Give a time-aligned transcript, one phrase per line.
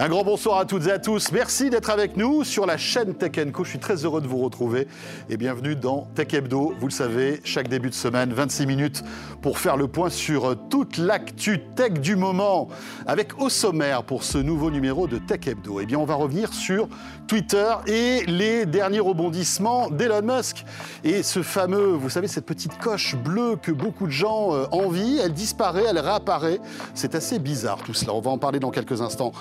[0.00, 1.32] Un grand bonsoir à toutes et à tous.
[1.32, 3.64] Merci d'être avec nous sur la chaîne Tech Co.
[3.64, 4.86] Je suis très heureux de vous retrouver
[5.28, 6.72] et bienvenue dans Tech Hebdo.
[6.78, 9.02] Vous le savez, chaque début de semaine, 26 minutes
[9.42, 12.68] pour faire le point sur toute l'actu tech du moment.
[13.06, 16.54] Avec au sommaire pour ce nouveau numéro de Tech Hebdo, eh bien, on va revenir
[16.54, 16.88] sur
[17.26, 20.64] Twitter et les derniers rebondissements d'Elon Musk.
[21.02, 25.18] Et ce fameux, vous savez, cette petite coche bleue que beaucoup de gens euh, envient,
[25.18, 26.60] elle disparaît, elle réapparaît.
[26.94, 28.14] C'est assez bizarre tout cela.
[28.14, 29.32] On va en parler dans quelques instants.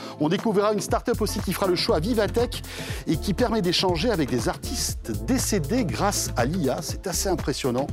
[0.48, 2.64] Découvrira une start-up aussi qui fera le choix à Vivatech
[3.05, 6.78] et qui permet d'échanger avec des artistes décédés grâce à l'IA.
[6.82, 7.86] C'est assez impressionnant.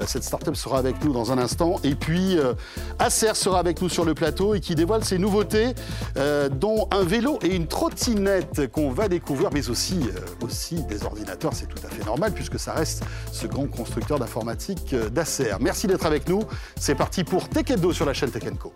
[0.00, 1.76] Euh, cette start-up sera avec nous dans un instant.
[1.84, 2.54] Et puis, euh,
[2.98, 5.68] Acer sera avec nous sur le plateau et qui dévoile ses nouveautés,
[6.16, 10.00] euh, dont un vélo et une trottinette qu'on va découvrir, mais aussi,
[10.42, 11.52] aussi des ordinateurs.
[11.54, 15.54] C'est tout à fait normal puisque ça reste ce grand constructeur d'informatique d'Acer.
[15.60, 16.42] Merci d'être avec nous.
[16.76, 18.72] C'est parti pour Tech sur la chaîne Tech Co.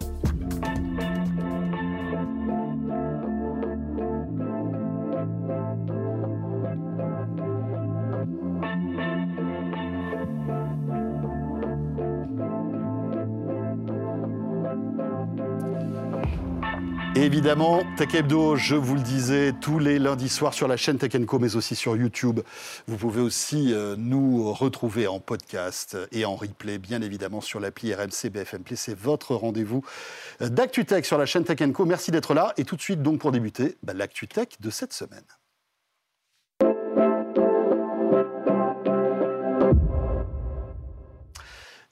[17.35, 21.11] évidemment, Tech Hebdo, je vous le disais, tous les lundis soirs sur la chaîne Tech
[21.27, 22.39] Co, mais aussi sur YouTube.
[22.87, 27.93] Vous pouvez aussi euh, nous retrouver en podcast et en replay, bien évidemment, sur l'appli
[27.93, 28.77] RMC BFM Play.
[28.77, 29.85] C'est votre rendez-vous
[30.39, 31.85] d'ActuTech sur la chaîne Tech Co.
[31.85, 32.55] Merci d'être là.
[32.57, 35.25] Et tout de suite, donc, pour débuter, bah, l'ActuTech de cette semaine.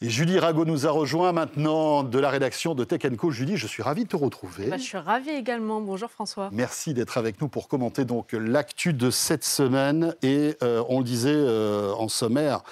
[0.05, 3.31] Et Julie Rago nous a rejoint maintenant de la rédaction de Tech Co.
[3.31, 4.67] Julie, je suis ravi de te retrouver.
[4.67, 5.81] Bah, je suis ravi également.
[5.81, 6.51] Bonjour François.
[6.51, 10.17] Merci d'être avec nous pour commenter donc l'actu de cette semaine.
[10.23, 12.63] Et euh, on le disait euh, en sommaire,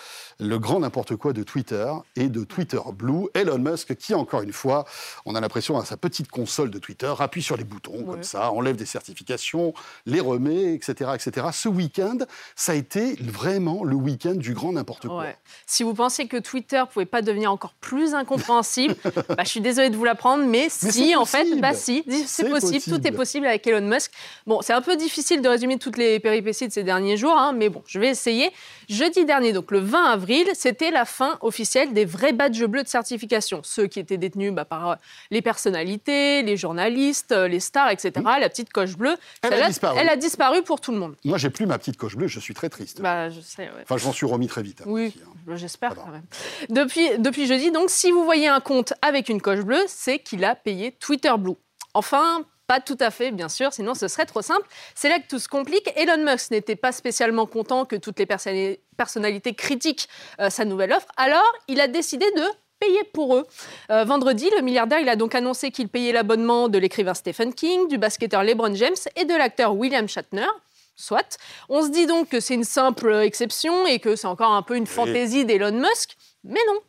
[0.41, 3.29] le grand n'importe quoi de Twitter et de Twitter Blue.
[3.35, 4.85] Elon Musk qui, encore une fois,
[5.27, 8.51] on a l'impression à sa petite console de Twitter, appuie sur les boutons comme ça,
[8.51, 9.75] enlève des certifications,
[10.07, 11.11] les remet, etc.
[11.15, 11.49] etc.
[11.53, 12.19] Ce week-end,
[12.57, 15.27] ça a été vraiment le week-end du grand n'importe quoi.
[15.67, 18.97] Si vous pensez que Twitter pouvait pas devenir encore plus incompréhensible,
[19.29, 22.83] bah, je suis désolée de vous l'apprendre, mais, si, en fait, bah si, c'est possible,
[22.85, 24.13] tout est possible avec Elon Musk.
[24.47, 27.53] Bon, c'est un peu difficile de résumer toutes les péripéties de ces derniers jours, hein,
[27.53, 28.51] mais bon, je vais essayer.
[28.91, 32.89] Jeudi dernier, donc le 20 avril, c'était la fin officielle des vrais badges bleus de
[32.89, 34.95] certification, ceux qui étaient détenus bah, par euh,
[35.31, 38.13] les personnalités, les journalistes, euh, les stars, etc.
[38.41, 39.97] La petite coche bleue, elle, a, disparu.
[39.97, 41.15] elle a disparu pour tout le monde.
[41.25, 43.01] Moi, j'ai plus ma petite coche bleue, je suis très triste.
[43.01, 44.81] Bah, je sais, Enfin, je m'en suis remis très vite.
[44.81, 45.31] Hein, oui, hein.
[45.47, 46.25] bah, j'espère quand même.
[46.69, 50.45] Depuis, depuis jeudi, donc, si vous voyez un compte avec une coche bleue, c'est qu'il
[50.45, 51.55] a payé Twitter Blue.
[51.95, 54.65] Enfin, pas tout à fait, bien sûr, sinon ce serait trop simple.
[54.95, 55.91] C'est là que tout se complique.
[55.97, 60.09] Elon Musk n'était pas spécialement content que toutes les personnalités critiquent
[60.41, 62.45] euh, sa nouvelle offre, alors il a décidé de
[62.79, 63.45] payer pour eux.
[63.91, 67.89] Euh, vendredi, le milliardaire il a donc annoncé qu'il payait l'abonnement de l'écrivain Stephen King,
[67.89, 70.47] du basketteur LeBron James et de l'acteur William Shatner.
[70.95, 71.39] Soit.
[71.71, 74.77] On se dit donc que c'est une simple exception et que c'est encore un peu
[74.77, 76.17] une fantaisie d'Elon Musk.
[76.45, 76.81] Mais non.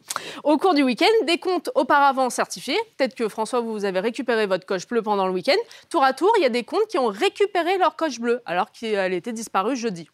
[0.43, 4.65] Au cours du week-end, des comptes auparavant certifiés, peut-être que François, vous avez récupéré votre
[4.65, 5.57] coche bleue pendant le week-end,
[5.89, 8.71] tour à tour, il y a des comptes qui ont récupéré leur coche bleue alors
[8.71, 10.09] qu'elle était disparue jeudi.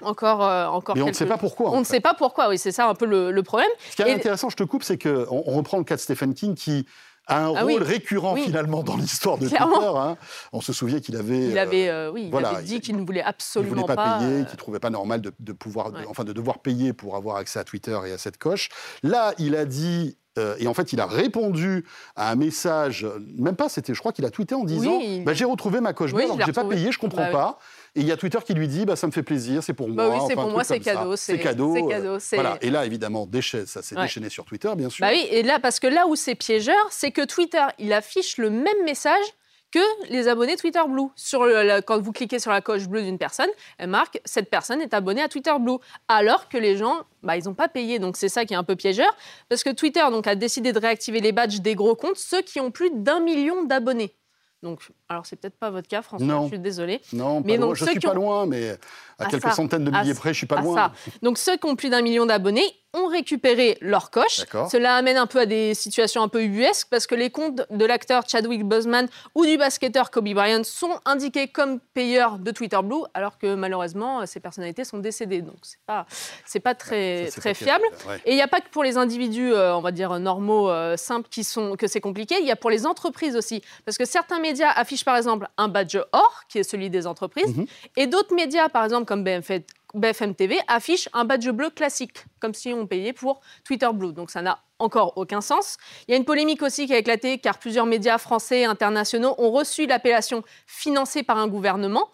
[0.00, 0.96] Encore, euh, encore.
[0.96, 1.70] Mais on ne sait pas pourquoi.
[1.70, 3.70] On ne sait pas pourquoi, oui, c'est ça un peu le, problème.
[3.90, 6.34] Ce qui est intéressant, je te coupe, c'est qu'on on reprend le cas de Stephen
[6.34, 6.86] King qui
[7.28, 9.62] un ah rôle récurrent finalement dans l'histoire de Twitter.
[9.62, 10.16] Hein.
[10.52, 13.22] On se souvient qu'il avait, il avait, euh, oui, il avait dit qu'il ne voulait
[13.22, 16.58] absolument il voulait pas, payer, euh, qu'il trouvait pas normal de, pouvoir, enfin de devoir
[16.58, 18.70] payer pour avoir accès à Twitter et à cette coche.
[19.02, 21.84] Là, il a dit euh, et en fait, il a répondu
[22.16, 23.06] à un message,
[23.36, 26.12] même pas, c'était, je crois qu'il a tweeté en disant bah, J'ai retrouvé ma coche
[26.12, 27.58] bleue, alors que j'ai pas payé, je comprends bah pas.
[27.94, 29.88] Et il y a Twitter qui lui dit bah, Ça me fait plaisir, c'est pour
[29.88, 30.16] bah moi.
[30.16, 31.16] Oui, c'est pour moi, c'est cadeau.
[31.16, 31.88] C'est cadeau.
[31.88, 32.56] cadeau voilà.
[32.62, 35.04] Et là, évidemment, déchet, ça s'est déchaîné sur Twitter, bien sûr.
[35.04, 38.38] Bah oui, et là, parce que là où c'est piégeur, c'est que Twitter, il affiche
[38.38, 39.24] le même message
[39.72, 41.08] que les abonnés Twitter Blue.
[41.16, 41.46] Sur
[41.86, 43.48] quand vous cliquez sur la coche bleue d'une personne,
[43.78, 47.44] elle marque cette personne est abonnée à Twitter Blue, alors que les gens, bah, ils
[47.44, 47.98] n'ont pas payé.
[47.98, 49.16] Donc c'est ça qui est un peu piégeur,
[49.48, 52.60] parce que Twitter donc a décidé de réactiver les badges des gros comptes, ceux qui
[52.60, 54.14] ont plus d'un million d'abonnés.
[54.62, 56.26] Donc, alors c'est peut-être pas votre cas, François.
[56.26, 56.44] Non.
[56.44, 57.00] Je suis désolée.
[57.12, 58.76] Non, mais donc, je suis pas loin, mais à
[59.18, 60.74] ah, quelques centaines de milliers près, je suis pas loin.
[60.74, 60.92] Ça.
[61.22, 64.44] Donc ceux qui ont plus d'un million d'abonnés, ont récupéré leur coche.
[64.70, 67.84] Cela amène un peu à des situations un peu ubuesques parce que les comptes de
[67.86, 73.02] l'acteur Chadwick Boseman ou du basketteur Kobe Bryant sont indiqués comme payeurs de Twitter Blue,
[73.14, 75.40] alors que malheureusement ces personnalités sont décédées.
[75.40, 76.06] Donc c'est pas
[76.44, 77.84] c'est pas très très fiable.
[78.26, 80.96] Et il n'y a pas que pour les individus, euh, on va dire normaux, euh,
[80.96, 82.36] simples, qui sont que c'est compliqué.
[82.40, 85.68] Il y a pour les entreprises aussi, parce que certains médias affichent par exemple un
[85.68, 87.66] badge or, qui est celui des entreprises, mhm.
[87.96, 89.62] et d'autres médias, par exemple comme BFM,
[89.94, 94.12] BFM TV affiche un badge bleu classique, comme si on payait pour Twitter Blue.
[94.12, 95.76] Donc ça n'a encore aucun sens.
[96.08, 99.34] Il y a une polémique aussi qui a éclaté car plusieurs médias français et internationaux
[99.38, 102.08] ont reçu l'appellation financée par un gouvernement.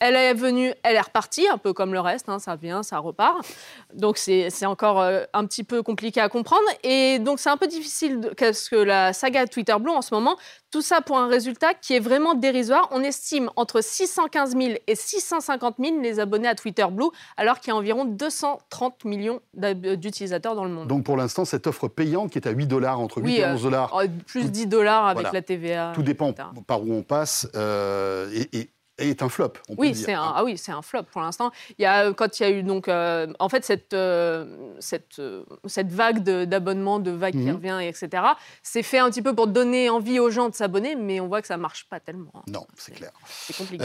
[0.00, 2.98] Elle est venue, elle est repartie, un peu comme le reste, hein, ça vient, ça
[2.98, 3.46] repart.
[3.94, 6.66] Donc c'est encore euh, un petit peu compliqué à comprendre.
[6.82, 10.36] Et donc c'est un peu difficile, qu'est-ce que la saga Twitter Blue en ce moment,
[10.70, 12.88] tout ça pour un résultat qui est vraiment dérisoire.
[12.90, 17.68] On estime entre 615 000 et 650 000 les abonnés à Twitter Blue, alors qu'il
[17.68, 20.88] y a environ 230 millions d'utilisateurs dans le monde.
[20.88, 23.62] Donc pour l'instant, cette offre payante qui est à 8 dollars, entre 8 et 11
[23.62, 23.96] dollars.
[23.96, 25.92] Euh, plus 10 dollars avec la TVA.
[25.94, 26.32] Tout dépend
[26.66, 27.48] par où on passe.
[27.54, 29.52] Euh, et est un flop.
[29.68, 31.50] On oui, c'est un, ah oui, c'est un flop pour l'instant.
[31.78, 35.18] Il y a quand il y a eu donc euh, en fait cette euh, cette
[35.18, 37.54] euh, cette vague d'abonnements, de, vague qui mhm.
[37.54, 38.22] revient, etc.
[38.62, 41.40] C'est fait un petit peu pour donner envie aux gens de s'abonner, mais on voit
[41.40, 42.32] que ça marche pas tellement.
[42.34, 42.42] Hein.
[42.48, 43.12] Non, c'est clair.
[43.26, 43.84] C'est compliqué.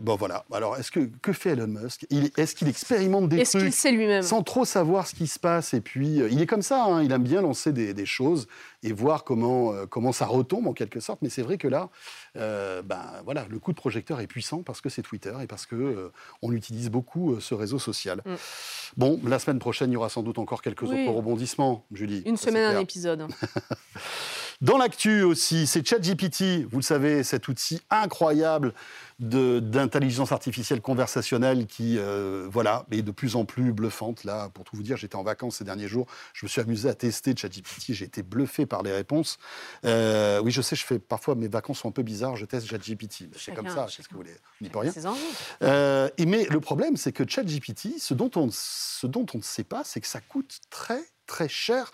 [0.00, 0.44] bon voilà.
[0.52, 2.06] Alors est-ce que que fait Elon Musk?
[2.36, 4.22] Est-ce qu'il expérimente des est-ce trucs sait lui-même?
[4.22, 6.84] sans trop savoir ce qui se passe Et puis il est comme ça.
[6.84, 8.46] Hein, il aime bien lancer des, des choses
[8.82, 11.20] et voir comment comment ça retombe en quelque sorte.
[11.22, 11.88] Mais c'est vrai que là,
[12.34, 15.74] ben voilà, le coup de projecteur est puissant parce que c'est Twitter et parce que
[15.74, 16.12] euh,
[16.42, 18.20] on utilise beaucoup euh, ce réseau social.
[18.26, 18.34] Mm.
[18.98, 22.22] Bon, la semaine prochaine, il y aura sans doute encore quelques autres rebondissements, Julie.
[22.26, 23.26] Une semaine, un épisode.
[24.60, 28.74] Dans l'actu aussi, c'est ChatGPT, vous le savez, cet outil incroyable
[29.18, 34.24] d'intelligence artificielle conversationnelle qui, euh, voilà, est de plus en plus bluffante.
[34.24, 36.88] Là, pour tout vous dire, j'étais en vacances ces derniers jours, je me suis amusé
[36.88, 39.38] à tester ChatGPT, j'ai été bluffé par les réponses.
[39.86, 42.66] Euh, oui, je sais, je fais parfois mes vacances sont un peu bizarres, je teste
[42.66, 43.30] ChatGPT.
[43.36, 44.92] C'est comme ça, qu'est-ce que vous voulez, on n'y peut rien.
[45.62, 49.42] Euh, et mais le problème, c'est que ChatGPT, ce dont on, ce dont on ne
[49.42, 51.90] sait pas, c'est que ça coûte très très cher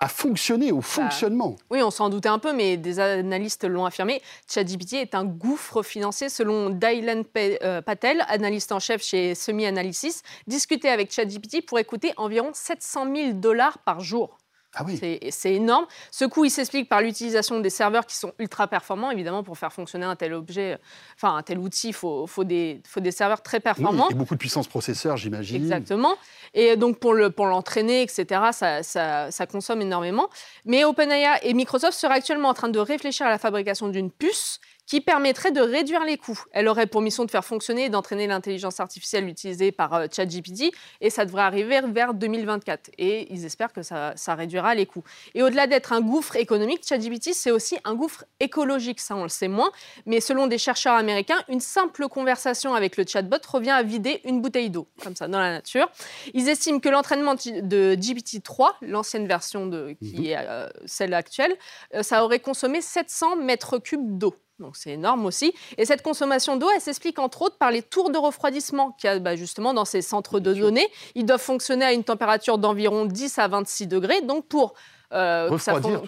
[0.00, 1.56] à fonctionner, au bah, fonctionnement.
[1.70, 4.22] oui, on s'en doutait un peu, mais des analystes l'ont affirmé.
[4.48, 10.22] ChatGPT est un gouffre financier, selon Dylan euh, Patel, analyste en chef chez Semi Analysis.
[10.46, 14.39] Discuter avec ChatGPT pourrait coûter environ 700 000 dollars par jour.
[14.74, 15.00] Ah oui.
[15.30, 15.86] C'est énorme.
[16.12, 19.10] Ce coût, il s'explique par l'utilisation des serveurs qui sont ultra performants.
[19.10, 20.78] Évidemment, pour faire fonctionner un tel objet,
[21.16, 24.08] enfin un tel outil, il faut, faut, des, faut des serveurs très performants.
[24.10, 25.56] et beaucoup de puissance processeur, j'imagine.
[25.56, 26.14] Exactement.
[26.54, 30.28] Et donc, pour l'entraîner, pour etc., ça, ça, ça, consomme énormément.
[30.64, 34.60] Mais OpenAI et Microsoft seraient actuellement en train de réfléchir à la fabrication d'une puce
[34.90, 36.42] qui permettrait de réduire les coûts.
[36.50, 40.72] Elle aurait pour mission de faire fonctionner et d'entraîner l'intelligence artificielle utilisée par euh, ChatGPT,
[41.00, 42.90] et ça devrait arriver vers 2024.
[42.98, 45.04] Et ils espèrent que ça, réduira les coûts.
[45.36, 49.28] Et au-delà d'être un gouffre économique, ChatGPT, c'est aussi un gouffre écologique, ça on le
[49.28, 49.70] sait moins,
[50.06, 54.40] mais selon des chercheurs américains, une simple conversation avec le chatbot revient à vider une
[54.42, 55.88] bouteille d'eau, comme ça, dans la nature.
[56.34, 60.26] Ils estiment que l'entraînement de GPT-3, l'ancienne version de, qui mhm.
[60.26, 61.56] est euh, celle actuelle,
[61.94, 64.34] euh, ça aurait consommé 700 mètres cubes d'eau.
[64.60, 65.52] Donc c'est énorme aussi.
[65.78, 69.12] Et cette consommation d'eau, elle s'explique entre autres par les tours de refroidissement qu'il y
[69.12, 70.88] a bah, justement dans ces centres de données.
[71.14, 74.20] Ils doivent fonctionner à une température d'environ 10 à 26 degrés.
[74.22, 74.74] Donc pour
[75.12, 75.48] euh,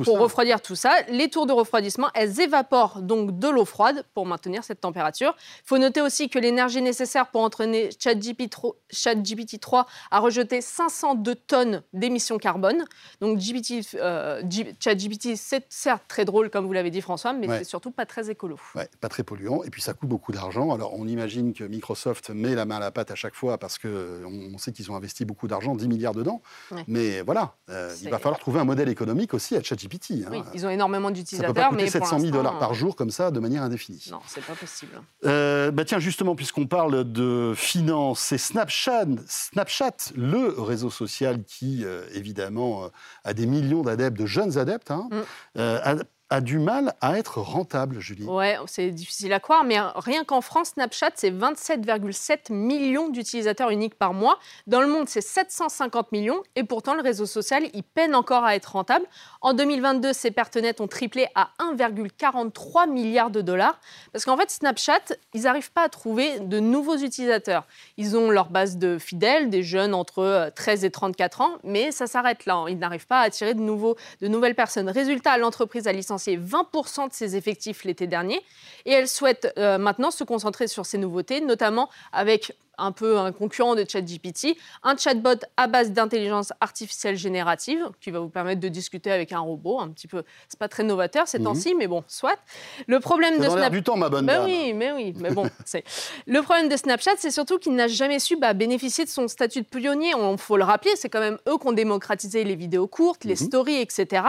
[0.05, 0.95] pour refroidir tout ça.
[1.09, 5.35] Les tours de refroidissement, elles évaporent donc de l'eau froide pour maintenir cette température.
[5.65, 11.83] Il faut noter aussi que l'énergie nécessaire pour entraîner ChatGPT 3 a rejeté 502 tonnes
[11.93, 12.85] d'émissions carbone.
[13.21, 14.43] Donc GPT, euh,
[14.79, 18.31] ChatGPT, c'est certes très drôle, comme vous l'avez dit François, mais c'est surtout pas très
[18.31, 18.59] écolo.
[18.75, 19.63] Ouais, pas très polluant.
[19.65, 20.73] Et puis ça coûte beaucoup d'argent.
[20.73, 23.79] Alors on imagine que Microsoft met la main à la pâte à chaque fois parce
[23.79, 26.43] qu'on sait qu'ils ont investi beaucoup d'argent, 10 milliards dedans.
[26.87, 30.25] Mais voilà, euh, il va falloir trouver un modèle économique aussi à ChatGPT.
[30.25, 30.29] Hein.
[30.31, 31.49] Oui, ils ont énormément d'utilisateurs.
[31.49, 34.07] Ça peut pas coûter 700 000 dollars par jour comme ça de manière indéfinie.
[34.11, 34.93] Non, c'est pas possible.
[35.25, 41.85] Euh, bah tiens, justement, puisqu'on parle de finances, c'est Snapchat, Snapchat, le réseau social qui,
[41.85, 42.89] euh, évidemment, euh,
[43.25, 45.23] a des millions d'adeptes, de jeunes adeptes, hein, mm
[45.57, 45.97] a
[46.41, 48.25] du mal à être rentable, Julie.
[48.25, 53.97] Ouais, c'est difficile à croire, mais rien qu'en France, Snapchat, c'est 27,7 millions d'utilisateurs uniques
[53.97, 54.39] par mois.
[54.67, 58.55] Dans le monde, c'est 750 millions, et pourtant, le réseau social, il peine encore à
[58.55, 59.05] être rentable.
[59.41, 63.79] En 2022, ses pertes nettes ont triplé à 1,43 milliard de dollars,
[64.13, 67.67] parce qu'en fait, Snapchat, ils n'arrivent pas à trouver de nouveaux utilisateurs.
[67.97, 72.07] Ils ont leur base de fidèles, des jeunes entre 13 et 34 ans, mais ça
[72.07, 72.65] s'arrête là.
[72.69, 74.89] Ils n'arrivent pas à attirer de, nouveaux, de nouvelles personnes.
[74.89, 78.41] Résultat, l'entreprise a licencié 20% de ses effectifs l'été dernier.
[78.85, 82.53] Et elle souhaite euh, maintenant se concentrer sur ces nouveautés, notamment avec
[82.83, 88.19] un peu un concurrent de ChatGPT, un chatbot à base d'intelligence artificielle générative qui va
[88.19, 90.25] vous permettre de discuter avec un robot, un petit peu.
[90.49, 91.45] C'est pas très novateur ces mhm.
[91.45, 92.39] temps-ci, mais bon, soit.
[92.87, 93.71] Le problème de Snapchat.
[93.71, 95.85] du temps, ma bonne ben Oui, mais oui, mais bon, c'est.
[96.27, 99.63] Le problème de Snapchat, c'est surtout qu'il n'a jamais su bah, bénéficier de son statut
[99.63, 100.15] de pionnier.
[100.15, 103.35] On faut le rappeler, c'est quand même eux qui ont démocratisé les vidéos courtes, les
[103.35, 103.47] mhm.
[103.47, 104.25] stories, etc.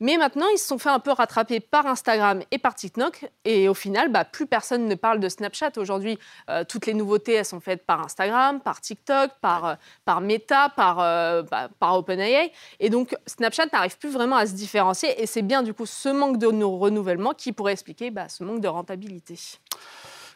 [0.00, 3.68] Mais maintenant, ils se sont fait un peu rattraper par Instagram et par TikTok, et
[3.68, 6.18] au final, bah, plus personne ne parle de Snapchat aujourd'hui.
[6.50, 9.74] Euh, toutes les nouveautés, elles sont faites par Instagram, par TikTok, par, euh,
[10.04, 12.52] par Meta, par, euh, bah, par OpenAI.
[12.80, 15.20] Et donc, Snapchat n'arrive plus vraiment à se différencier.
[15.22, 18.60] Et c'est bien, du coup, ce manque de renouvellement qui pourrait expliquer bah, ce manque
[18.60, 19.38] de rentabilité.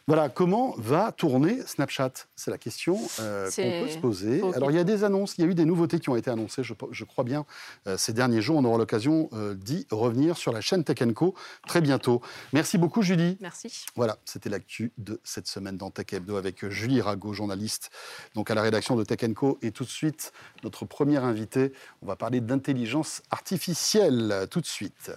[0.09, 2.13] Voilà, comment va tourner Snapchat?
[2.35, 4.41] C'est la question euh, qu'on peut se poser.
[4.55, 6.31] Alors, il y a des annonces, il y a eu des nouveautés qui ont été
[6.31, 7.45] annoncées, je, crois bien,
[7.85, 8.57] euh, ces derniers jours.
[8.57, 11.35] On aura l'occasion euh, d'y revenir sur la chaîne Tech Co
[11.67, 12.23] très bientôt.
[12.53, 13.37] Merci beaucoup, Julie.
[13.39, 13.85] Merci.
[13.95, 17.91] Voilà, c'était l'actu de cette semaine dans Tech Hebdo avec Julie Rago, journaliste
[18.33, 19.59] donc à la rédaction de Tech Co.
[19.61, 24.47] Et tout de suite, notre premier invité, on va parler d'intelligence artificielle.
[24.49, 25.11] Tout de suite.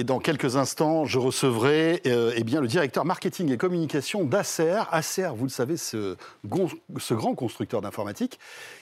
[0.00, 4.84] Et dans quelques instants, je recevrai euh, eh le directeur marketing et communication d'Acer.
[4.90, 6.16] Acer, vous le savez, ce,
[6.98, 8.38] ce grand constructeur d'informatique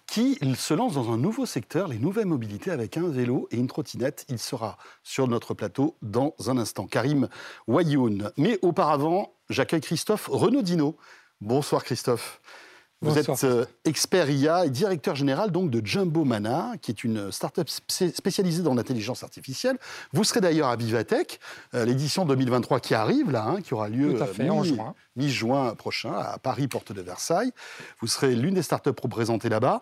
[0.07, 3.67] qui se lance dans un nouveau secteur, les nouvelles mobilités avec un vélo et une
[3.67, 4.27] trottinette.
[4.29, 6.87] Il sera sur notre plateau dans un instant.
[6.87, 7.29] Karim
[7.67, 8.31] Wayoun.
[8.37, 10.97] Mais auparavant, j'accueille Christophe Renaudino.
[11.41, 12.41] Bonsoir Christophe.
[13.01, 17.31] Vous êtes euh, expert IA et directeur général donc de Jumbo Mana, qui est une
[17.31, 19.79] start-up spécialisée dans l'intelligence artificielle.
[20.13, 21.39] Vous serez d'ailleurs à Vivatech,
[21.75, 24.73] euh, l'édition 2023 qui arrive là, hein, qui aura lieu euh,
[25.15, 27.53] mi-juin prochain à Paris, porte de Versailles.
[28.01, 29.81] Vous serez l'une des start-up représentées là-bas,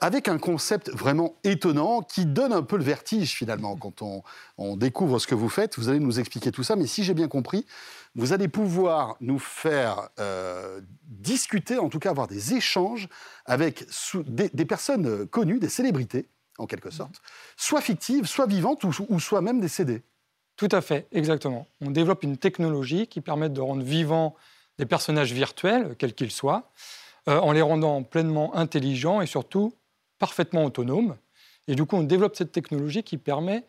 [0.00, 4.22] avec un concept vraiment étonnant qui donne un peu le vertige finalement quand on,
[4.58, 5.78] on découvre ce que vous faites.
[5.78, 7.66] Vous allez nous expliquer tout ça, mais si j'ai bien compris,
[8.14, 13.08] vous allez pouvoir nous faire euh, discuter, en tout cas avoir des échanges
[13.46, 13.86] avec
[14.26, 16.28] des, personnes connues, des célébrités,
[16.58, 16.92] en quelque mhm.
[16.92, 17.22] sorte,
[17.56, 20.02] soit fictives, soit vivantes ou, soit même décédées.
[20.56, 21.66] Tout à fait, exactement.
[21.80, 24.36] On développe une technologie qui permet de rendre vivants
[24.78, 26.70] des personnages virtuels, quels qu'ils soient,
[27.28, 29.74] euh, en les rendant pleinement intelligents et surtout
[30.18, 31.16] parfaitement autonomes.
[31.68, 33.64] Et du coup, on développe cette technologie qui permet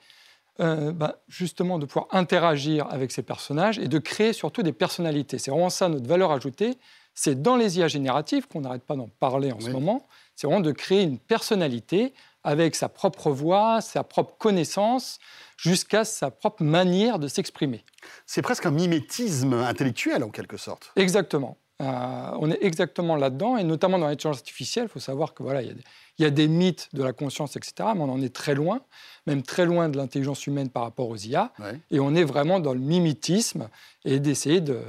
[0.60, 5.40] euh, bah, justement de pouvoir interagir avec ces personnages et de créer surtout des personnalités.
[5.40, 6.78] C'est vraiment ça notre valeur ajoutée.
[7.16, 10.62] C'est dans les IA génératives, qu'on n'arrête pas d'en parler en ce moment, c'est vraiment
[10.62, 15.20] de créer une personnalité avec sa propre voix, sa propre connaissance,
[15.58, 17.86] jusqu'à sa propre manière de s'exprimer.
[18.26, 20.92] C'est presque un mimétisme intellectuel en quelque sorte.
[20.96, 21.58] Exactement.
[21.82, 25.62] Euh, on est exactement là-dedans, et notamment dans l'intelligence artificielle, il faut savoir que voilà,
[25.62, 25.76] il
[26.20, 28.82] y, a des mythes de la conscience, etc., mais on en est très loin,
[29.26, 31.52] même très loin de l'intelligence humaine par rapport aux IA,
[31.90, 33.70] et on est vraiment dans le mimétisme
[34.06, 34.82] et d'essayer de,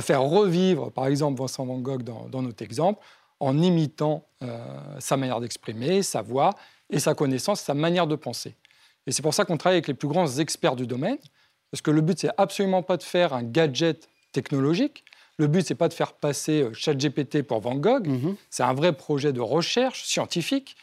[0.00, 3.04] faire revivre, par exemple, Vincent Van Gogh dans, notre exemple,
[3.40, 4.58] en imitant euh,
[5.00, 6.54] sa manière d'exprimer, sa voix
[6.88, 8.56] et sa connaissance, sa manière de penser.
[9.06, 11.18] Et c'est pour ça qu'on travaille avec les plus grands experts du domaine,
[11.70, 15.04] parce que le but, c'est absolument pas de faire un gadget technologique,
[15.38, 18.06] le but, c'est pas de faire passer euh, ChatGPT pour Van Gogh.
[18.06, 18.36] Mhm.
[18.50, 20.76] C'est un vrai projet de recherche scientifique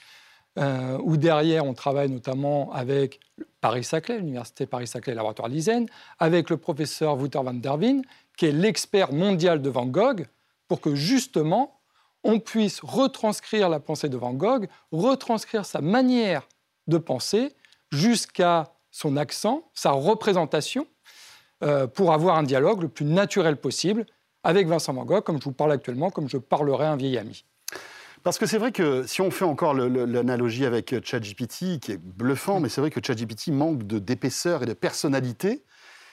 [0.57, 3.19] euh, où derrière, on travaille notamment avec
[3.59, 5.87] Paris-Saclay, l'université Paris-Saclay, laboratoire Lysen,
[6.19, 8.01] avec le professeur Wouter van der Wien,
[8.37, 10.25] qui est l'expert mondial de Van Gogh,
[10.69, 11.81] pour que justement,
[12.23, 16.47] on puisse retranscrire la pensée de Van Gogh, retranscrire sa manière
[16.87, 17.53] de penser
[17.91, 20.87] jusqu'à son accent, sa représentation,
[21.63, 24.05] euh, pour avoir un dialogue le plus naturel possible
[24.45, 27.43] avec Vincent Gogh, comme je vous parle actuellement, comme je parlerai à un vieil ami.
[28.23, 32.59] Parce que c'est vrai que si on fait encore l'analogie avec ChatGPT, qui est bluffant,
[32.59, 35.63] mais c'est vrai que ChatGPT manque d'épaisseur et de personnalité.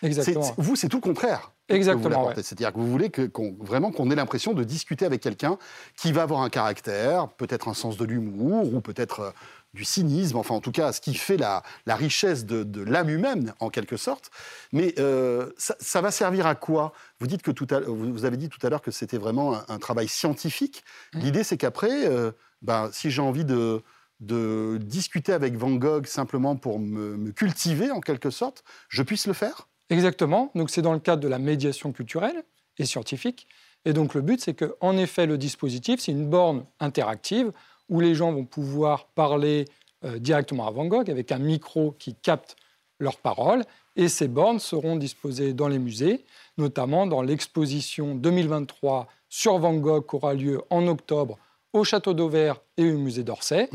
[0.02, 0.52] Exactement.
[0.58, 1.52] Vous, c'est tout le contraire.
[1.68, 2.30] Exactement.
[2.34, 5.58] C'est-à-dire que vous voulez que, vraiment qu'on ait l'impression de discuter avec quelqu'un
[5.96, 9.30] qui va avoir un caractère, peut-être un sens de l'humour, ou peut-être euh,
[9.74, 13.70] du cynisme, enfin en tout cas ce qui fait la, richesse de, l'âme humaine en
[13.70, 14.30] quelque sorte.
[14.72, 16.92] Mais euh, ça, va servir à quoi?
[17.20, 19.78] Vous dites que tout à, vous avez dit tout à l'heure que c'était vraiment un,
[19.78, 20.84] travail scientifique.
[21.14, 21.18] Mmh.
[21.20, 23.82] L'idée c'est qu'après, euh, ben, si j'ai envie de,
[24.22, 29.32] de discuter avec Van Gogh simplement pour me, cultiver en quelque sorte, je puisse le
[29.32, 29.68] faire?
[29.90, 30.50] Exactement.
[30.54, 32.44] Donc c'est dans le cadre de la médiation culturelle
[32.78, 33.48] et scientifique.
[33.84, 37.52] Et donc le but c'est que en effet le dispositif c'est une borne interactive
[37.92, 39.66] où les gens vont pouvoir parler
[40.04, 42.56] euh, directement à Van Gogh avec un micro qui capte
[42.98, 43.64] leurs paroles.
[43.96, 46.24] Et ces bornes seront disposées dans les musées,
[46.56, 51.38] notamment dans l'exposition 2023 sur Van Gogh qui aura lieu en octobre
[51.74, 53.68] au Château d'Auvert et au musée d'Orsay.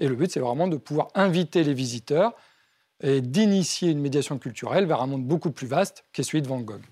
[0.00, 2.32] Et le but, c'est vraiment de pouvoir inviter les visiteurs
[3.00, 6.60] et d'initier une médiation culturelle vers un monde beaucoup plus vaste qu'est celui de Van
[6.60, 6.82] Gogh.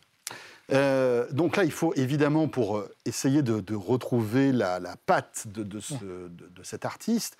[0.72, 5.80] Euh, donc là, il faut évidemment, pour euh, essayer de, retrouver la, patte de,
[6.62, 7.36] cet artiste,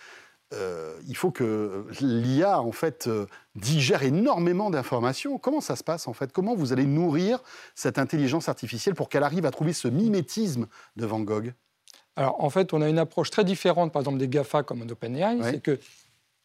[0.54, 3.08] euh, il faut que l'IA, en fait,
[3.54, 5.38] digère énormément d'informations.
[5.38, 6.32] Comment ça se passe, en fait?
[6.32, 7.40] Comment vous allez nourrir
[7.74, 10.66] cette intelligence artificielle pour qu'elle arrive à trouver ce mimétisme
[10.96, 11.52] de Van Gogh?
[12.16, 15.38] Alors, en fait, on a une approche très différente, par exemple, des GAFA comme OpenAI.
[15.42, 15.78] C'est que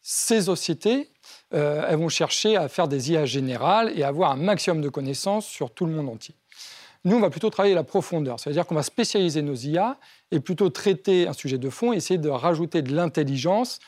[0.02, 1.10] ces sociétés,
[1.50, 5.72] elles vont chercher à faire des IA générales et avoir un maximum de connaissances sur
[5.72, 6.34] tout le monde entier.
[7.04, 9.98] Nous, on va plutôt travailler la profondeur, c'est-à-dire qu'on va spécialiser nos IA
[10.30, 13.78] et plutôt traiter un sujet de fond, essayer de rajouter de l'intelligence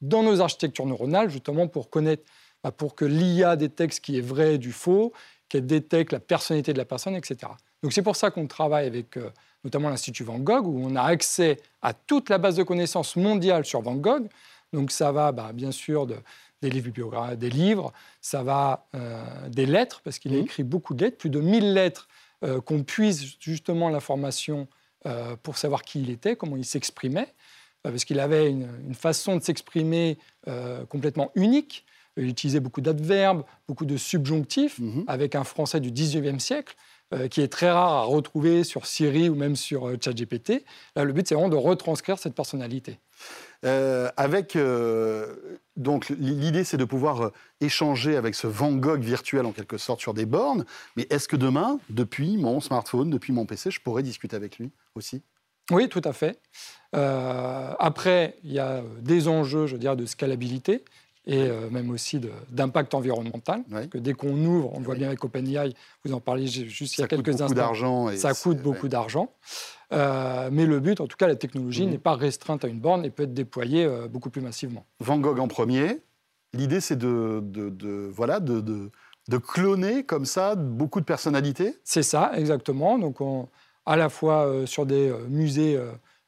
[0.00, 2.24] dans nos architectures neuronales, justement pour connaître,
[2.64, 5.12] bah, pour que l'IA détecte ce qui est vrai du faux,
[5.48, 7.52] qu'elle détecte la personnalité de la personne, etc.
[7.82, 9.30] Donc c'est pour ça qu'on travaille avec euh,
[9.62, 13.64] notamment l'Institut Van Gogh, où on a accès à toute la base de connaissances mondiale
[13.64, 14.26] sur Van Gogh.
[14.72, 20.00] Donc ça va bah, bien sûr des livres des livres, ça va euh, des lettres,
[20.02, 20.44] parce qu'il a mmh.
[20.44, 22.08] écrit beaucoup de lettres, plus de 1000 lettres
[22.42, 24.68] euh, qu'on puise justement l'information
[25.42, 27.34] pour savoir qui il était, comment il s'exprimait,
[27.82, 30.16] parce qu'il avait une, façon de s'exprimer
[30.88, 31.84] complètement unique.
[32.16, 35.02] Il utilisait beaucoup d'adverbes, beaucoup de subjonctifs, mmh.
[35.06, 36.74] avec un français du 19e siècle.
[37.14, 40.64] Euh, qui est très rare à retrouver sur Siri ou même sur euh, ChatGPT.
[40.96, 42.98] Là, le but, c'est vraiment de retranscrire cette personnalité.
[43.64, 44.58] Euh, avec
[45.76, 50.14] donc l'idée, c'est de pouvoir échanger avec ce Van Gogh virtuel en quelque sorte sur
[50.14, 50.64] des bornes.
[50.96, 54.70] Mais est-ce que demain, depuis mon smartphone, depuis mon PC, je pourrais discuter avec lui
[54.94, 55.22] aussi?
[55.70, 56.38] Oui, tout à fait.
[56.92, 60.84] après, il y a des enjeux, je dire, de scalabilité
[61.26, 63.62] et euh, même aussi d'impact environnemental.
[63.90, 67.00] Que dès qu'on ouvre, on le voit bien avec OpenAI, vous en parliez juste il
[67.00, 68.10] y a quelques instants.
[68.16, 69.32] Ça coûte beaucoup d'argent.
[69.92, 71.90] Euh, mais le but, en tout cas, la technologie mmh.
[71.90, 74.84] n'est pas restreinte à une borne et peut être déployée euh, beaucoup plus massivement.
[75.00, 76.00] Van Gogh en premier.
[76.52, 82.32] L'idée, c'est de, de, voilà, de, de, cloner comme ça beaucoup de personnalités C'est ça,
[82.36, 82.98] exactement.
[82.98, 83.48] Donc, on,
[83.86, 85.78] à la fois sur des musées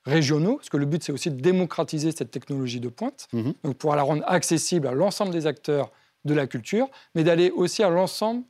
[0.06, 3.54] régionaux, parce que le but, c'est aussi de démocratiser cette technologie de pointe, mhm.
[3.64, 5.90] donc pour la rendre accessible à l'ensemble des acteurs
[6.24, 8.42] de la culture, mais d'aller aussi à l'ensemble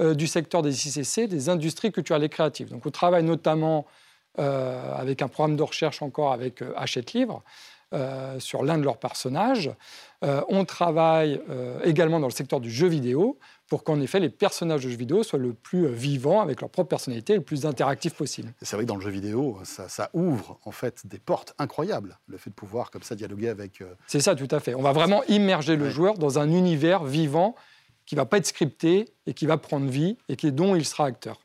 [0.00, 2.68] euh, du secteur des ICC, des industries culturelles et créatives.
[2.68, 3.86] Donc on travaille notamment
[4.38, 7.42] euh, avec un programme de recherche encore avec euh, Hachette Livre,
[7.92, 9.70] euh, sur l'un de leurs personnages.
[10.22, 11.40] On travaille
[11.84, 13.38] également dans le secteur du jeu vidéo
[13.68, 16.88] pour qu'en effet les personnages de jeux vidéo soient le plus vivants avec leur propre
[16.88, 18.52] personnalité, le plus interactif possible.
[18.62, 22.38] C'est vrai que dans le jeu vidéo, ça, ouvre en fait des portes incroyables, le
[22.38, 23.82] fait de pouvoir comme ça dialoguer avec.
[24.06, 24.74] C'est ça, tout à fait.
[24.74, 27.54] On va vraiment immerger le joueur dans un univers vivant
[28.06, 31.04] qui va pas être scripté et qui va prendre vie et qui, dont il sera
[31.04, 31.40] acteur.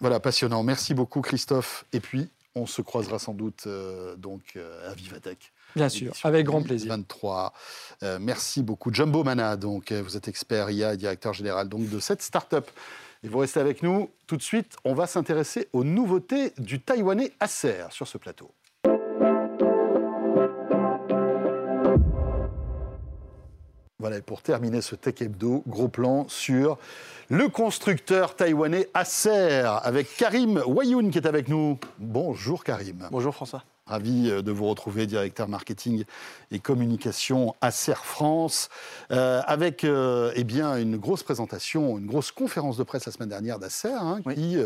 [0.00, 0.62] Voilà, passionnant.
[0.62, 1.84] Merci beaucoup Christophe.
[1.92, 3.68] Et puis, on se croisera sans doute
[4.18, 6.88] donc à Vivatech Bien sûr, avec grand plaisir.
[6.88, 7.52] 23.
[8.02, 8.92] Euh, merci beaucoup.
[8.92, 12.70] Jumbo Mana, donc, euh, vous êtes expert IA, directeur général donc, de cette start-up.
[13.22, 14.10] Et vous restez avec nous.
[14.26, 18.50] Tout de suite, on va s'intéresser aux nouveautés du Taïwanais Acer sur ce plateau.
[23.98, 26.78] Voilà, et pour terminer ce Tech Hebdo, gros plan sur
[27.28, 31.78] le constructeur taïwanais Acer avec Karim Wayoun qui est avec nous.
[31.98, 33.06] Bonjour Karim.
[33.10, 33.62] Bonjour François.
[33.90, 36.04] Ravi euh, de vous retrouver, directeur marketing
[36.52, 38.68] et communication à Acer France,
[39.12, 43.28] euh, avec euh, eh bien, une grosse présentation, une grosse conférence de presse la semaine
[43.28, 44.56] dernière d'Acer, hein, qui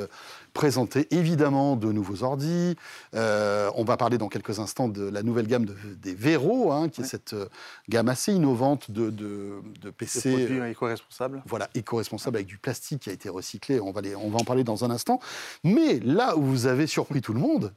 [0.55, 2.77] présentait évidemment de nouveaux ordis.
[3.13, 7.05] on va parler dans quelques instants de la nouvelle gamme des Vero, hein, qui est
[7.05, 7.37] cette
[7.91, 10.31] gamme assez innovante de, de, de PC.
[10.31, 11.43] Des produits éco-responsables.
[11.47, 13.81] Voilà, éco-responsables avec du plastique qui a été recyclé.
[13.81, 15.21] On va, on va en parler dans un instant.
[15.63, 17.73] Mais là où vous avez surpris tout le monde,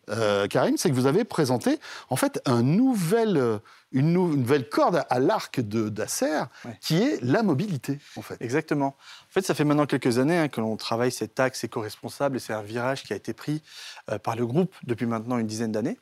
[0.50, 3.60] Karim, c'est que vous avez présenter en fait un nouvel, euh,
[3.92, 6.46] une, nouvelle corde à l'arc d'Acer
[6.82, 8.00] qui est la mobilité.
[8.16, 8.42] En fait.
[8.42, 8.98] Exactement.
[9.30, 12.40] En fait, ça fait maintenant quelques années hein, que l'on travaille cet axe éco-responsable et
[12.40, 13.62] c'est un virage qui a été pris
[14.10, 16.00] euh, par le groupe depuis maintenant une dizaine d'années.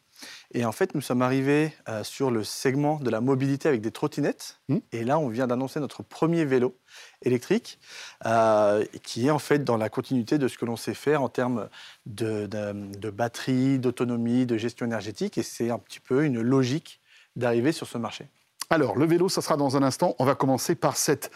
[0.54, 3.91] Et en fait, nous sommes arrivés euh, sur le segment de la mobilité avec des
[3.91, 4.60] trottinettes.
[4.69, 4.78] Mmh.
[4.91, 6.78] Et là, on vient d'annoncer notre premier vélo
[7.23, 7.80] électrique,
[8.25, 11.30] euh, qui est en fait dans la continuité de ce que l'on sait faire en
[11.30, 11.69] termes
[12.06, 15.38] de, de batterie, d'autonomie, de gestion énergétique.
[15.38, 17.01] Et c'est un petit peu une logique
[17.36, 18.28] d'arriver sur ce marché.
[18.69, 20.15] Alors, le vélo, ça sera dans un instant.
[20.19, 21.32] On va commencer par cette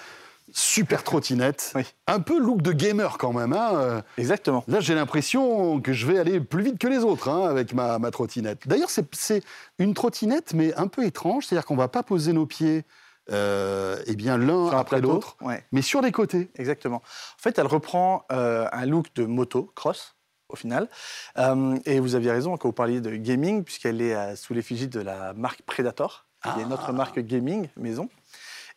[0.54, 1.74] super trottinette.
[2.08, 3.54] Un peu look de gamer quand même.
[3.54, 4.04] Hein.
[4.18, 4.64] Exactement.
[4.68, 8.00] Là, j'ai l'impression que je vais aller plus vite que les autres hein, avec ma,
[8.00, 8.68] ma trottinette.
[8.68, 9.44] D'ailleurs, c'est
[9.78, 11.46] une trottinette, mais un peu étrange.
[11.46, 12.86] C'est-à-dire qu'on ne va pas poser nos pieds
[13.32, 15.38] euh, eh bien l'un après l'autre,
[15.72, 16.50] mais sur les côtés.
[16.56, 16.98] Exactement.
[16.98, 20.16] En fait, elle reprend euh, un look de moto, cross,
[20.50, 20.90] au final.
[21.38, 25.00] Euh, et vous aviez raison quand vous parliez de gaming, puisqu'elle est sous l'effigie de
[25.00, 26.94] la marque Predator, qui est notre ah.
[26.94, 28.10] marque gaming maison.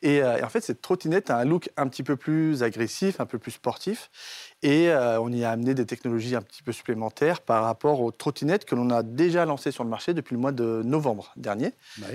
[0.05, 3.27] Euh, et, en fait, cette trottinette a un look un petit peu plus agressif, un
[3.27, 4.11] peu plus sportif.
[4.63, 8.13] Et euh, on y a amené des technologies un petit peu supplémentaires par rapport aux
[8.13, 11.73] trottinettes que l'on a déjà lancées sur le marché depuis le mois de novembre dernier,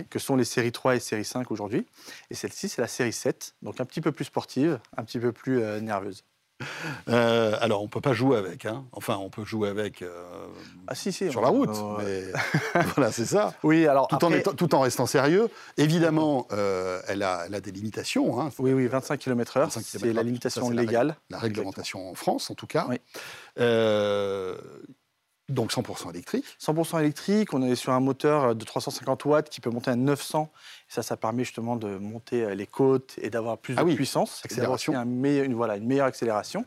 [0.10, 1.86] que sont les séries 3 et série 5 aujourd'hui.
[2.32, 5.32] Et celle-ci, c'est la série 7, donc un petit peu plus sportive, un petit peu
[5.32, 6.24] plus euh, nerveuse.
[7.10, 8.66] Euh, alors, on ne peut pas jouer avec.
[8.66, 8.84] Hein.
[8.92, 10.10] Enfin, on peut jouer avec euh,
[10.88, 11.76] ah, si, si, sur la route.
[12.00, 12.24] Mais
[12.96, 13.54] voilà, c'est ça.
[13.64, 15.48] Oui, alors tout, en tout en restant sérieux.
[15.78, 18.42] Évidemment, euh, elle, a, elle, a, des limitations.
[18.42, 18.50] Hein.
[18.60, 19.70] Oui, oui, 25 km/h.
[19.82, 21.16] C'est la limitation légale.
[21.30, 22.88] La, réglementation en France, en tout cas.
[22.90, 22.98] Oui.
[25.50, 29.70] Donc 100% électrique 100% électrique, on est sur un moteur de 350 watts qui peut
[29.70, 30.52] monter à 900.
[30.90, 33.94] Et ça, ça permet justement de monter euh, les côtes et d'avoir plus ah de
[33.94, 34.42] puissance.
[34.44, 34.94] Accélération.
[34.94, 36.66] Un une, voilà, une meilleure accélération.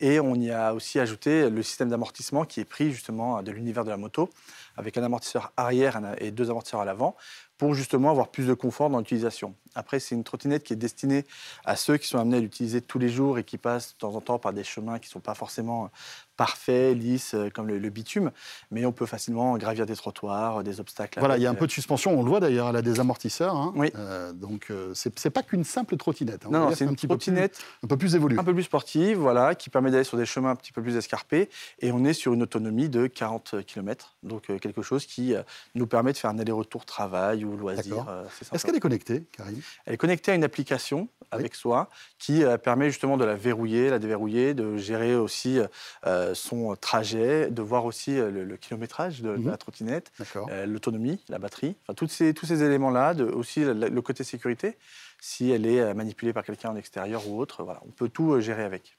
[0.00, 3.84] Et on y a aussi ajouté le système d'amortissement qui est pris justement de l'univers
[3.84, 4.28] de la moto,
[4.76, 7.16] avec un amortisseur arrière et deux amortisseurs à l'avant,
[7.56, 9.54] pour justement avoir plus de confort dans l'utilisation.
[9.78, 11.24] Après, c'est une trottinette qui est destinée
[11.64, 14.14] à ceux qui sont amenés à l'utiliser tous les jours et qui passent de temps
[14.14, 15.90] en temps par des chemins qui ne sont pas forcément
[16.38, 18.30] parfait, lisse, euh, comme le, bitume,
[18.70, 21.18] mais on peut facilement gravir des trottoirs, des obstacles.
[21.18, 23.00] Voilà, il y a un peu de suspension, on le voit d'ailleurs, elle a des
[23.00, 23.56] amortisseurs.
[23.56, 23.72] Hein.
[23.74, 23.90] Oui.
[23.96, 26.46] Euh, donc, euh, c'est pas qu'une simple trottinette.
[26.46, 26.50] Hein.
[26.52, 28.38] Non, c'est une trottinette un peu plus évoluée.
[28.38, 30.96] Un peu plus sportive, voilà, qui permet d'aller sur des chemins un petit peu plus
[30.96, 31.50] escarpés.
[31.80, 35.34] Et on est sur une autonomie de 40 km, donc quelque chose qui
[35.74, 38.06] nous permet de faire un aller-retour travail ou loisir.
[38.52, 42.90] Est-ce qu'elle est connectée, Karim Elle est connectée à une application avec soi qui permet
[42.90, 45.60] justement de la verrouiller, la déverrouiller, de gérer aussi
[46.06, 49.56] euh, son trajet, de voir aussi euh, le, kilométrage de, la mhm.
[49.56, 54.76] trottinette, euh, l'autonomie, la batterie, enfin, tous ces, tous ces éléments-là, aussi le, côté sécurité,
[55.20, 58.64] si elle est manipulée par quelqu'un en extérieur ou autre, voilà, on peut tout gérer
[58.64, 58.96] avec.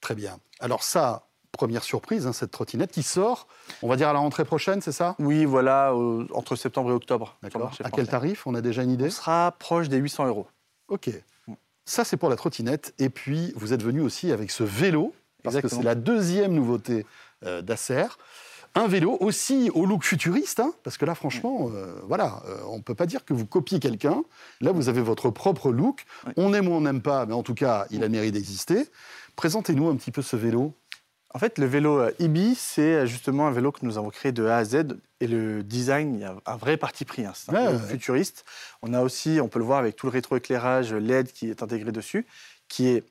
[0.00, 0.38] Très bien.
[0.60, 3.46] Alors ça, première surprise, hein, cette trottinette qui sort,
[3.82, 5.16] on va dire à la rentrée prochaine, c'est ça?
[5.18, 5.94] Oui, voilà,
[6.32, 7.36] entre septembre et octobre.
[7.42, 7.72] D'accord.
[7.82, 8.46] À quel tarif?
[8.46, 9.06] On a déjà une idée?
[9.06, 10.46] On sera proche des 800 euros.
[10.88, 11.10] Ok.
[11.84, 12.94] Ça, c'est pour la trottinette.
[12.98, 17.06] Et puis, vous êtes venu aussi avec ce vélo parce que c'est la deuxième nouveauté
[17.44, 18.06] euh, d'Acer.
[18.74, 22.76] Un vélo aussi au look futuriste, hein, parce que là, franchement, euh, voilà, euh, on
[22.76, 24.22] ne peut pas dire que vous copiez quelqu'un.
[24.60, 26.04] Là, vous avez votre propre look.
[26.36, 28.86] On aime ou on n'aime pas, mais en tout cas, il a mérite d'exister.
[29.36, 30.74] Présentez-nous un petit peu ce vélo.
[31.34, 34.56] En fait, le vélo Ibi, c'est justement un vélo que nous avons créé de A
[34.56, 34.98] à Z.
[35.20, 37.26] Et le design, il y a un vrai parti pris.
[37.26, 37.32] Hein.
[37.34, 38.44] C'est un vélo futuriste.
[38.82, 41.92] On a aussi, on peut le voir avec tout le rétroéclairage LED qui est intégré
[41.92, 42.26] dessus,
[42.68, 43.04] qui est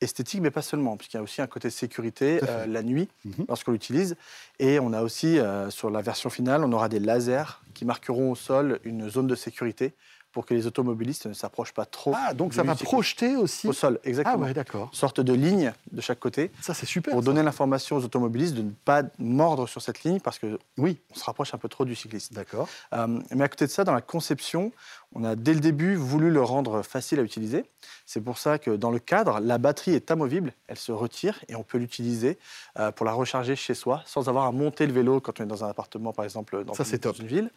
[0.00, 3.46] esthétique, mais pas seulement, puisqu'il y a aussi un côté sécurité euh, la nuit mhm.
[3.48, 4.16] lorsqu'on l'utilise.
[4.58, 8.32] Et on a aussi, euh, sur la version finale, on aura des lasers qui marqueront
[8.32, 9.94] au sol une zone de sécurité
[10.38, 12.12] pour que les automobilistes ne s'approchent pas trop.
[12.14, 14.44] Ah, donc ça va projeter aussi Au sol, exactement.
[14.44, 14.88] Ah, ouais, d'accord.
[14.92, 16.52] Sorte de ligne de chaque côté.
[16.60, 17.12] Ça, c'est super.
[17.12, 21.00] Pour donner l'information aux automobilistes de ne pas mordre sur cette ligne parce que, oui,
[21.10, 22.34] on se rapproche un peu trop du cycliste.
[22.34, 22.68] D'accord.
[22.92, 24.70] Euh, mais à côté de ça, dans la conception,
[25.12, 27.64] on a dès le début voulu le rendre facile à utiliser.
[28.06, 31.56] C'est pour ça que dans le cadre, la batterie est amovible, elle se retire et
[31.56, 32.38] on peut l'utiliser
[32.78, 35.46] euh, pour la recharger chez soi sans avoir à monter le vélo quand on est
[35.46, 37.50] dans un appartement, par exemple, dans, ça, une, dans une ville.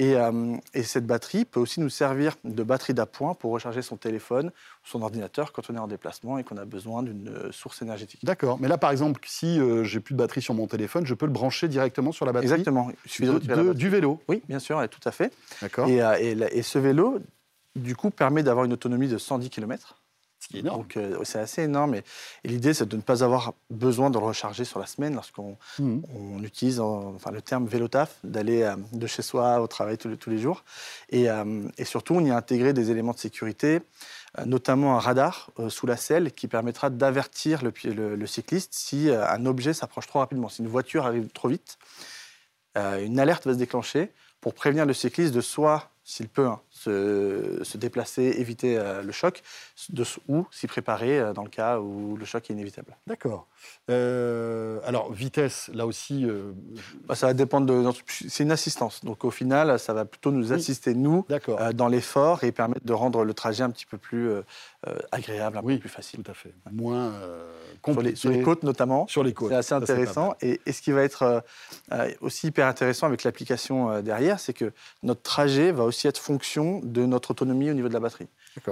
[0.00, 4.48] Euh, et, cette batterie peut aussi nous servir de batterie d'appoint pour recharger son téléphone
[4.48, 7.80] ou son ordinateur quand on est en déplacement et qu'on a besoin d'une euh, source
[7.82, 8.24] énergétique.
[8.24, 8.58] D'accord.
[8.60, 11.26] Mais là, par exemple, si euh, j'ai plus de batterie sur mon téléphone, je peux
[11.26, 12.90] le brancher directement sur la batterie Exactement.
[13.04, 15.32] Il suffit de, du vélo Oui, bien sûr, tout à fait.
[15.62, 15.88] D'accord.
[15.88, 17.20] Et, et, ce vélo,
[17.76, 19.96] du coup, permet d'avoir une autonomie de 110 km.
[20.52, 21.94] Donc euh, c'est assez énorme.
[21.94, 22.04] Et,
[22.44, 25.98] l'idée, c'est de ne pas avoir besoin de le recharger sur la semaine lorsqu'on mmh.
[26.14, 30.30] on utilise enfin, le terme vélo taf, d'aller euh, de chez soi au travail tous,
[30.30, 30.64] les jours.
[31.12, 33.80] Euh, et, surtout, on y a intégré des éléments de sécurité,
[34.46, 37.72] notamment un radar sous la selle qui permettra d'avertir le,
[38.16, 40.48] le, cycliste si un objet s'approche trop rapidement.
[40.48, 41.78] Si une voiture arrive trop vite,
[42.76, 47.76] une alerte va se déclencher pour prévenir le cycliste de soit, s'il peut, hein, se,
[47.76, 49.42] déplacer, éviter euh, le choc,
[49.90, 52.96] de, ou s'y préparer euh, dans le cas où le choc est inévitable.
[53.06, 53.46] D'accord.
[53.90, 56.26] Euh, alors, vitesse, là aussi
[57.06, 57.90] bah, Ça va dépendre de.
[58.08, 59.04] C'est une assistance.
[59.04, 61.24] Donc, au final, ça va plutôt nous assister, nous,
[61.74, 64.30] dans l'effort et permettre de rendre le trajet un petit peu plus
[65.12, 66.22] agréable, un peu plus facile.
[66.22, 66.54] Tout à fait.
[66.72, 67.12] Moins
[67.80, 68.16] compliqué.
[68.16, 69.06] Sur les, côtes, notamment.
[69.06, 69.50] Sur les côtes.
[69.50, 70.34] C'est assez intéressant.
[70.42, 71.42] Et, et, ce qui va être
[72.20, 77.06] aussi hyper intéressant avec l'application derrière, c'est que notre trajet va aussi être fonction de
[77.06, 78.28] notre autonomie au niveau de la batterie.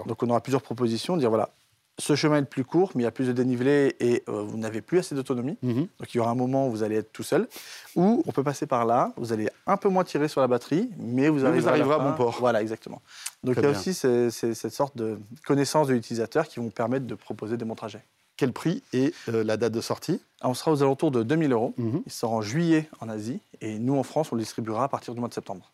[0.07, 1.51] Donc on aura plusieurs propositions, dire voilà,
[1.99, 4.43] ce chemin est le plus court, mais il y a plus de dénivelé et euh,
[4.43, 5.59] vous n'avez plus assez d'autonomie.
[5.63, 5.87] Mhm.
[5.99, 7.49] Donc il y aura un moment où vous allez être tout seul.
[7.97, 10.91] Ou on peut passer par là, vous allez un peu moins tirer sur la batterie,
[10.99, 12.37] mais vous, arriverez, à, bon port.
[12.41, 13.03] Voilà, exactement.
[13.45, 17.15] Donc il y a aussi cette sorte de connaissance de l'utilisateur qui vont permettre de
[17.15, 18.03] proposer des bons trajets.
[18.39, 20.21] Quel prix et euh, la date de sortie?
[20.41, 21.75] Ah, On sera aux alentours de 2000 euros.
[21.77, 22.03] Mhm.
[22.07, 25.15] Il sort en juillet en Asie et nous en France on le distribuera à partir
[25.15, 25.71] du mois de septembre.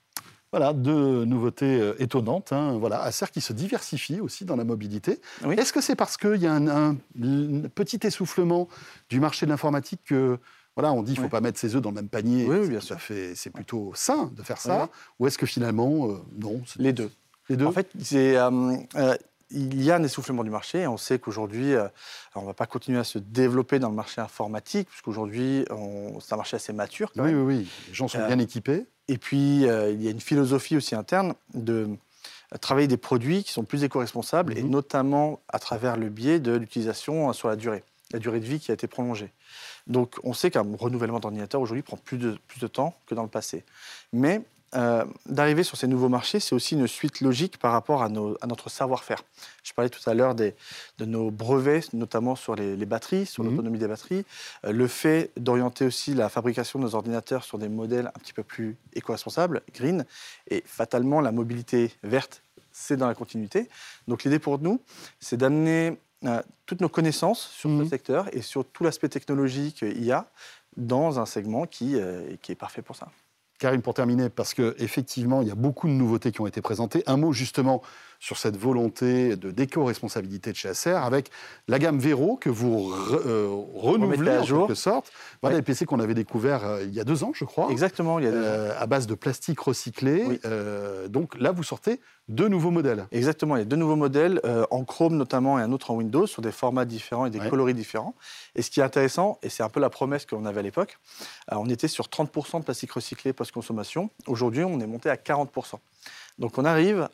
[0.51, 2.53] Voilà, deux nouveautés euh, étonnantes.
[2.53, 2.79] Hein.
[2.79, 5.21] Voilà, Acer qui se diversifie aussi dans la mobilité.
[5.51, 6.97] Est-ce que c'est parce qu'il y a un,
[7.75, 8.69] petit essoufflement
[9.11, 10.39] du marché de l'informatique que
[10.75, 12.69] voilà, on dit qu'il ne faut pas mettre ses œufs dans le même panier Oui,
[12.69, 12.97] bien sûr.
[13.01, 14.89] C'est plutôt sain de faire ça.
[15.19, 17.11] Ou est-ce que finalement, euh, non Les deux.
[17.49, 17.67] Les deux.
[17.67, 18.37] En fait, c'est.
[18.37, 19.17] Euh,
[19.51, 20.87] il y a un essoufflement du marché.
[20.87, 21.75] On sait qu'aujourd'hui,
[22.35, 25.65] on ne va pas continuer à se développer dans le marché informatique, puisqu'aujourd'hui,
[26.21, 27.11] c'est un marché assez mature.
[27.17, 27.69] oui, oui, oui.
[27.89, 28.87] Les gens sont bien équipés.
[29.09, 31.89] Et puis, il y a une philosophie aussi interne de
[32.57, 34.71] travailler des produits qui sont plus éco-responsables, et mhm.
[34.71, 38.71] notamment à travers le biais de l'utilisation sur la durée, la durée de vie qui
[38.71, 39.31] a été prolongée.
[39.87, 43.23] Donc on sait qu'un renouvellement d'ordinateur aujourd'hui prend plus de, plus de temps que dans
[43.23, 43.65] le passé.
[44.13, 44.43] Mais
[44.75, 48.69] euh, d'arriver sur ces nouveaux marchés, c'est aussi une suite logique par rapport à, notre
[48.69, 49.23] savoir-faire.
[49.63, 50.53] Je parlais tout à l'heure de
[51.01, 53.51] nos brevets, notamment sur les, batteries, sur mhm.
[53.51, 54.25] l'autonomie des batteries.
[54.67, 58.35] Euh, le fait d'orienter aussi la fabrication de nos ordinateurs sur des modèles un petit
[58.35, 60.05] peu plus éco-responsables, green,
[60.51, 63.69] et fatalement la mobilité verte, c'est dans la continuité.
[64.07, 64.83] Donc l'idée pour nous,
[65.19, 67.89] c'est d'amener euh, toutes nos connaissances sur ce mhm.
[67.89, 70.31] secteur et sur tout l'aspect technologique IA
[70.77, 73.09] dans un segment qui est parfait pour ça.
[73.59, 77.03] Karim, pour terminer, parce qu'effectivement, il y a beaucoup de nouveautés qui ont été présentées.
[77.07, 77.83] Un mot justement
[78.19, 81.31] sur cette volonté de déco-responsabilité de chez Acer avec
[81.69, 84.67] la gamme Vero que vous euh, renouvelez à en jour.
[84.67, 85.13] quelque sorte.
[85.41, 87.71] Voilà les PC qu'on avait découverts euh, il y a deux ans, je crois.
[87.71, 90.41] Exactement, il y a deux euh, À base de plastique recyclé.
[91.09, 93.07] donc là, vous sortez deux nouveaux modèles.
[93.13, 96.27] Exactement, il y a deux nouveaux modèles, en Chrome notamment et un autre en Windows,
[96.27, 98.15] sur des formats différents et des coloris différents.
[98.55, 100.99] Et ce qui est intéressant, et c'est un peu la promesse qu'on avait à l'époque,
[101.51, 104.11] on était sur 30% de plastique recyclé post-consommation.
[104.27, 105.77] Aujourd'hui, on est monté à 40%.
[106.39, 107.09] Donc on arrive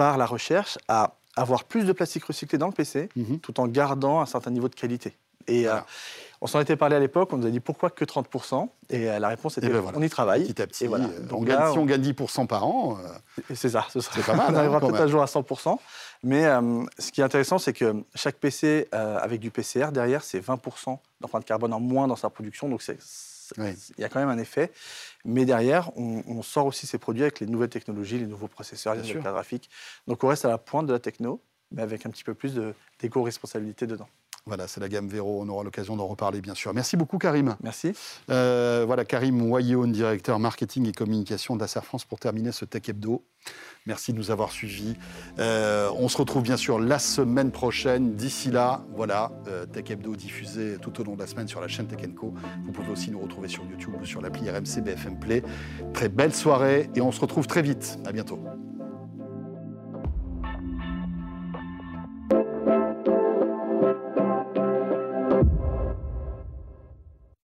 [0.00, 3.38] par la recherche à avoir plus de plastique recyclé dans le PC, mhm.
[3.40, 5.12] tout en gardant un certain niveau de qualité.
[5.46, 5.74] Et euh,
[6.40, 9.18] on s'en était parlé à l'époque, on nous a dit pourquoi que 30% Et euh,
[9.18, 10.46] la réponse était ben on y travaille.
[10.46, 11.04] Petit à petit, voilà.
[11.04, 12.96] Euh, on gagne, si on gagne 10% par an.
[13.54, 14.46] c'est ça, c'est pas mal.
[14.54, 15.76] on arrivera hein, peut-être un jour à 100%.
[16.22, 16.44] Mais
[16.98, 21.44] ce qui est intéressant, c'est que chaque PC avec du PCR derrière, c'est 20% d'empreinte
[21.44, 22.70] carbone en moins dans sa production.
[22.70, 22.96] Donc c'est
[23.58, 24.72] il y a quand même un effet.
[25.24, 29.02] Mais derrière, on, sort aussi ces produits avec les nouvelles technologies, les nouveaux processeurs, les
[29.02, 29.70] nouvelles graphiques.
[30.06, 32.58] Donc on reste à la pointe de la techno, mais avec un petit peu plus
[33.00, 34.08] d'éco-responsabilité dedans.
[34.46, 35.42] Voilà, c'est la gamme Véro.
[35.42, 36.72] On aura l'occasion d'en reparler, bien sûr.
[36.74, 37.56] Merci beaucoup, Karim.
[37.62, 37.92] Merci.
[38.30, 43.24] Euh, voilà, Karim Wayeon, directeur marketing et communication d'Acer France, pour terminer ce Tech Hebdo.
[43.86, 44.96] Merci de nous avoir suivis.
[45.38, 48.14] Euh, on se retrouve bien sûr la semaine prochaine.
[48.14, 51.68] D'ici là, voilà, euh, Tech Hebdo diffusé tout au long de la semaine sur la
[51.68, 52.34] chaîne Tech Co.
[52.64, 55.42] Vous pouvez aussi nous retrouver sur YouTube ou sur l'appli RMC BFM Play.
[55.94, 57.98] Très belle soirée et on se retrouve très vite.
[58.04, 58.38] À bientôt.